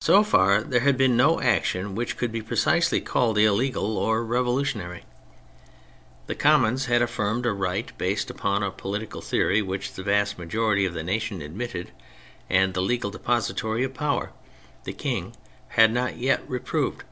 So 0.00 0.24
far 0.24 0.60
there 0.60 0.80
had 0.80 0.96
been 0.96 1.16
no 1.16 1.40
action 1.40 1.94
which 1.94 2.16
could 2.16 2.32
be 2.32 2.42
precisely 2.42 3.00
called 3.00 3.38
illegal 3.38 3.96
or 3.96 4.24
revolu 4.24 4.24
88 4.24 4.26
THE 4.26 4.26
FRENCH 4.26 4.32
REVOLUTION 4.74 4.80
tionary. 4.80 5.02
The 6.26 6.34
Commons 6.34 6.84
had 6.86 7.00
affirmed 7.00 7.46
a 7.46 7.52
right 7.52 7.96
based 7.96 8.28
upon 8.28 8.64
a 8.64 8.72
political 8.72 9.20
theory 9.20 9.62
which 9.62 9.92
the 9.92 10.02
vast 10.02 10.36
majority 10.36 10.84
of 10.84 10.94
the 10.94 11.04
nation 11.04 11.42
admitted, 11.42 11.92
and 12.48 12.74
the 12.74 12.82
legal 12.82 13.12
depositary 13.12 13.84
of 13.84 13.94
power, 13.94 14.32
the 14.82 14.92
King, 14.92 15.36
had 15.68 15.92
not 15.92 16.16
yet 16.16 16.42
reproved. 16.50 17.04